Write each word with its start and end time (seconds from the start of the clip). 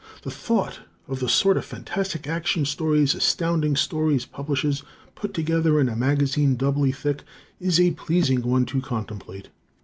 The 0.23 0.31
thought 0.31 0.79
of 1.07 1.19
the 1.19 1.29
sort 1.29 1.57
of 1.57 1.65
fantastic 1.65 2.25
action 2.25 2.65
stories 2.65 3.13
Astounding 3.13 3.75
Stories 3.75 4.25
publishes, 4.25 4.81
put 5.13 5.31
together 5.31 5.79
in 5.79 5.87
a 5.87 5.95
magazine 5.95 6.55
doubly 6.55 6.91
thick, 6.91 7.21
is 7.59 7.79
a 7.79 7.91
pleasing 7.91 8.41
one 8.41 8.65
to 8.65 8.81
contemplate. 8.81 9.49